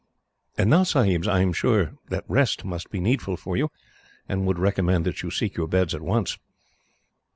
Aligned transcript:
"And 0.57 0.71
now, 0.71 0.81
Sahibs, 0.81 1.27
I 1.27 1.41
am 1.41 1.53
sure 1.53 1.93
that 2.09 2.25
rest 2.27 2.65
must 2.65 2.89
be 2.89 2.99
needful 2.99 3.37
for 3.37 3.55
you, 3.55 3.69
and 4.27 4.47
would 4.47 4.57
recommend 4.57 5.05
that 5.05 5.21
you 5.21 5.29
seek 5.29 5.55
your 5.55 5.67
beds 5.67 5.93
at 5.93 6.01
once." 6.01 6.39